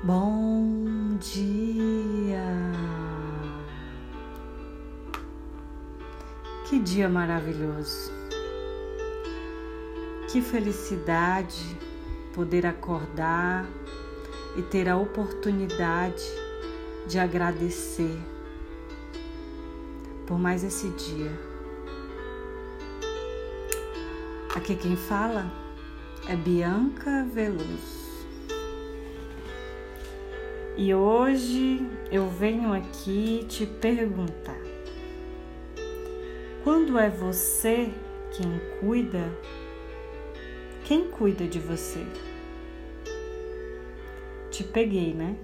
Bom 0.00 1.18
dia! 1.18 2.44
Que 6.68 6.78
dia 6.78 7.08
maravilhoso! 7.08 8.12
Que 10.30 10.40
felicidade 10.40 11.76
poder 12.32 12.64
acordar 12.64 13.66
e 14.56 14.62
ter 14.62 14.88
a 14.88 14.96
oportunidade 14.96 16.22
de 17.08 17.18
agradecer 17.18 18.16
por 20.28 20.38
mais 20.38 20.62
esse 20.62 20.90
dia. 20.90 21.32
Aqui 24.54 24.76
quem 24.76 24.94
fala 24.94 25.50
é 26.28 26.36
Bianca 26.36 27.24
Veloso. 27.24 28.07
E 30.80 30.94
hoje 30.94 31.80
eu 32.08 32.28
venho 32.28 32.72
aqui 32.72 33.44
te 33.48 33.66
perguntar: 33.66 34.60
quando 36.62 36.96
é 36.96 37.10
você 37.10 37.92
quem 38.30 38.78
cuida? 38.78 39.24
Quem 40.84 41.10
cuida 41.10 41.48
de 41.48 41.58
você? 41.58 42.06
Te 44.52 44.62
peguei, 44.62 45.12
né? 45.12 45.36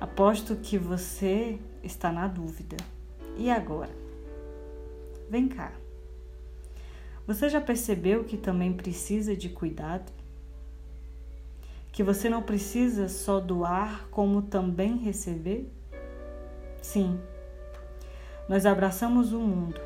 Aposto 0.00 0.54
que 0.54 0.78
você 0.78 1.58
está 1.82 2.12
na 2.12 2.28
dúvida. 2.28 2.76
E 3.36 3.50
agora? 3.50 3.90
Vem 5.28 5.48
cá. 5.48 5.72
Você 7.26 7.48
já 7.48 7.60
percebeu 7.60 8.22
que 8.22 8.36
também 8.36 8.72
precisa 8.72 9.34
de 9.34 9.48
cuidado? 9.48 10.12
Que 11.96 12.02
você 12.02 12.28
não 12.28 12.42
precisa 12.42 13.08
só 13.08 13.40
doar, 13.40 14.06
como 14.10 14.42
também 14.42 14.98
receber? 14.98 15.66
Sim, 16.82 17.18
nós 18.46 18.66
abraçamos 18.66 19.32
o 19.32 19.40
mundo, 19.40 19.80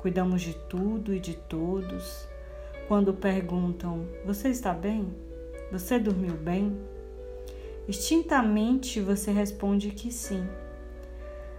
cuidamos 0.00 0.42
de 0.42 0.54
tudo 0.68 1.14
e 1.14 1.20
de 1.20 1.34
todos. 1.34 2.26
Quando 2.88 3.14
perguntam: 3.14 4.08
Você 4.26 4.48
está 4.48 4.74
bem? 4.74 5.14
Você 5.70 6.00
dormiu 6.00 6.34
bem? 6.34 6.76
Instintamente 7.86 9.00
você 9.00 9.30
responde 9.30 9.92
que 9.92 10.10
sim. 10.10 10.44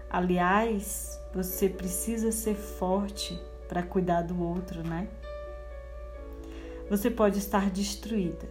Aliás, 0.10 1.18
você 1.34 1.70
precisa 1.70 2.34
ser 2.34 2.56
forte 2.56 3.42
para 3.70 3.82
cuidar 3.82 4.24
do 4.24 4.38
outro, 4.44 4.86
né? 4.86 5.08
Você 6.90 7.10
pode 7.10 7.38
estar 7.38 7.70
destruída, 7.70 8.50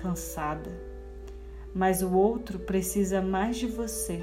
cansada, 0.00 0.70
mas 1.74 2.02
o 2.02 2.12
outro 2.12 2.58
precisa 2.58 3.20
mais 3.20 3.56
de 3.56 3.66
você. 3.66 4.22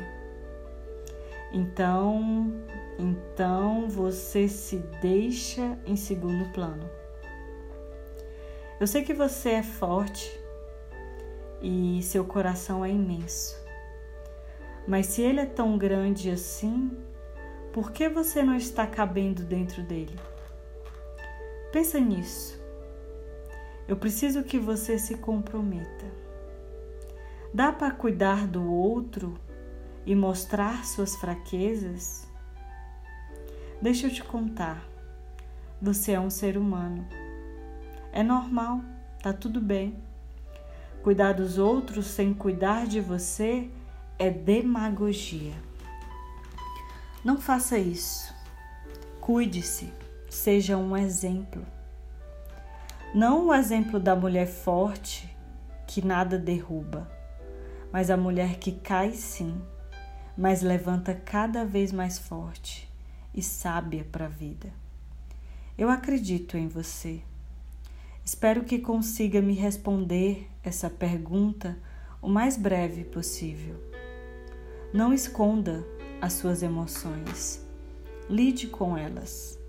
Então, 1.52 2.52
então 2.97 3.88
você 3.88 4.47
se 4.47 4.77
deixa 5.01 5.77
em 5.85 5.95
segundo 5.95 6.51
plano. 6.51 6.89
Eu 8.79 8.88
sei 8.88 9.03
que 9.03 9.13
você 9.13 9.51
é 9.51 9.63
forte 9.63 10.39
e 11.61 12.01
seu 12.01 12.25
coração 12.25 12.83
é 12.83 12.89
imenso. 12.89 13.61
Mas 14.88 15.05
se 15.05 15.21
ele 15.21 15.39
é 15.39 15.45
tão 15.45 15.77
grande 15.77 16.29
assim, 16.29 16.91
por 17.71 17.91
que 17.91 18.09
você 18.09 18.44
não 18.44 18.55
está 18.55 18.85
cabendo 18.85 19.44
dentro 19.44 19.81
dele? 19.83 20.16
Pensa 21.71 21.99
nisso. 21.99 22.62
Eu 23.87 23.97
preciso 23.97 24.43
que 24.43 24.57
você 24.57 24.97
se 24.97 25.17
comprometa. 25.17 26.05
Dá 27.53 27.71
para 27.71 27.91
cuidar 27.91 28.47
do 28.47 28.63
outro 28.71 29.37
e 30.05 30.15
mostrar 30.15 30.85
suas 30.85 31.15
fraquezas? 31.15 32.27
Deixa 33.81 34.07
eu 34.07 34.11
te 34.11 34.23
contar. 34.23 34.83
Você 35.81 36.13
é 36.13 36.19
um 36.19 36.29
ser 36.29 36.57
humano. 36.57 37.05
É 38.11 38.23
normal, 38.23 38.81
tá 39.22 39.33
tudo 39.33 39.59
bem. 39.59 39.97
Cuidar 41.03 41.33
dos 41.33 41.57
outros 41.57 42.07
sem 42.07 42.33
cuidar 42.33 42.88
de 42.88 43.01
você 43.01 43.69
é 44.17 44.29
demagogia. 44.29 45.53
Não 47.23 47.38
faça 47.38 47.77
isso. 47.77 48.33
Cuide-se, 49.19 49.91
seja 50.29 50.77
um 50.77 50.95
exemplo. 50.95 51.66
Não 53.13 53.46
o 53.46 53.53
exemplo 53.53 54.00
da 54.00 54.16
mulher 54.16 54.47
forte 54.47 55.29
que 55.85 56.03
nada 56.03 56.35
derruba, 56.35 57.07
mas 57.91 58.09
a 58.09 58.18
mulher 58.18 58.57
que 58.57 58.72
cai 58.72 59.12
sim, 59.12 59.62
mas 60.35 60.63
levanta 60.63 61.13
cada 61.13 61.63
vez 61.63 61.91
mais 61.91 62.18
forte 62.18 62.91
e 63.31 63.44
sábia 63.44 64.03
para 64.12 64.25
a 64.25 64.29
vida. 64.29 64.73
Eu 65.78 65.91
acredito 65.91 66.57
em 66.57 66.68
você. 66.68 67.22
Espero 68.25 68.63
que 68.63 68.79
consiga 68.79 69.44
me 69.44 69.53
responder 69.53 70.50
essa 70.63 70.90
pergunta 70.90 71.78
o 72.19 72.28
mais 72.28 72.57
breve 72.57 73.03
possível. 73.03 73.75
Não 74.91 75.13
esconda 75.13 75.85
as 76.19 76.34
suas 76.34 76.63
emoções. 76.63 77.63
Lide 78.28 78.66
com 78.66 78.97
elas. 78.97 79.59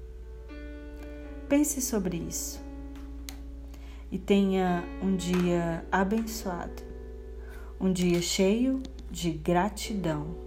Pense 1.47 1.83
sobre 1.83 2.17
isso 2.17 2.64
e 4.15 4.19
tenha 4.19 4.85
um 5.03 5.17
dia 5.17 5.85
abençoado, 5.91 6.85
um 7.81 7.93
dia 7.93 8.23
cheio 8.23 8.81
de 9.11 9.33
gratidão. 9.33 10.44